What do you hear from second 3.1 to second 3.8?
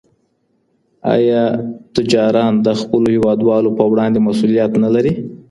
هېوادوالو